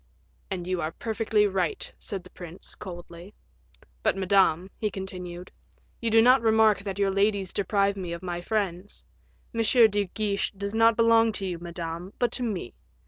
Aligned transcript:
"And 0.49 0.65
you 0.65 0.81
are 0.81 0.93
perfectly 0.93 1.45
right," 1.45 1.93
said 1.99 2.23
the 2.23 2.31
prince, 2.31 2.73
coldly. 2.73 3.35
"But, 4.01 4.17
Madame," 4.17 4.71
he 4.79 4.89
continued, 4.89 5.51
"you 6.01 6.09
do 6.09 6.23
not 6.23 6.41
remark 6.41 6.79
that 6.79 6.97
your 6.97 7.11
ladies 7.11 7.53
deprive 7.53 7.95
me 7.95 8.11
of 8.11 8.23
my 8.23 8.41
friends; 8.41 9.05
M. 9.53 9.61
de 9.61 10.05
Guiche 10.05 10.53
does 10.53 10.73
not 10.73 10.97
belong 10.97 11.31
to 11.33 11.45
you, 11.45 11.59
Madame, 11.59 12.13
but 12.17 12.31
to 12.31 12.41
me. 12.41 12.73